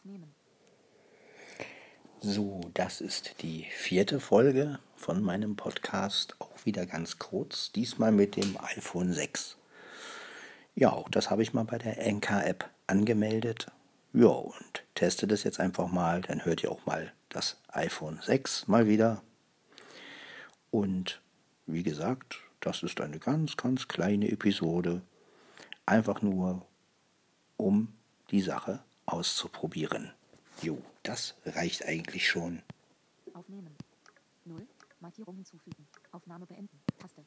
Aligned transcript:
Aufnehmen. 0.00 0.34
So, 2.22 2.62
das 2.72 3.02
ist 3.02 3.42
die 3.42 3.66
vierte 3.70 4.18
Folge 4.18 4.78
von 4.96 5.22
meinem 5.22 5.56
Podcast, 5.56 6.36
auch 6.38 6.64
wieder 6.64 6.86
ganz 6.86 7.18
kurz, 7.18 7.70
diesmal 7.72 8.10
mit 8.10 8.36
dem 8.36 8.56
iPhone 8.62 9.12
6. 9.12 9.58
Ja, 10.74 10.92
auch 10.92 11.10
das 11.10 11.28
habe 11.28 11.42
ich 11.42 11.52
mal 11.52 11.64
bei 11.64 11.76
der 11.76 12.10
NK-App 12.10 12.70
angemeldet. 12.86 13.66
Ja, 14.14 14.28
und 14.28 14.84
teste 14.94 15.26
das 15.26 15.44
jetzt 15.44 15.60
einfach 15.60 15.88
mal, 15.88 16.22
dann 16.22 16.46
hört 16.46 16.62
ihr 16.62 16.72
auch 16.72 16.86
mal 16.86 17.12
das 17.28 17.58
iPhone 17.68 18.20
6 18.22 18.68
mal 18.68 18.86
wieder. 18.86 19.22
Und 20.70 21.20
wie 21.66 21.82
gesagt, 21.82 22.38
das 22.60 22.82
ist 22.82 23.02
eine 23.02 23.18
ganz, 23.18 23.58
ganz 23.58 23.86
kleine 23.86 24.30
Episode, 24.30 25.02
einfach 25.84 26.22
nur 26.22 26.66
um 27.58 27.92
die 28.30 28.40
Sache 28.40 28.82
auszuprobieren. 29.12 30.12
Jo, 30.62 30.80
das 31.02 31.34
reicht 31.44 31.84
eigentlich 31.84 32.28
schon. 32.28 32.62
Aufnehmen. 33.34 33.74
0. 34.44 34.66
Markierung 35.00 35.36
hinzufügen. 35.36 35.86
Aufnahme 36.12 36.46
beenden. 36.46 36.78
Taste. 36.98 37.16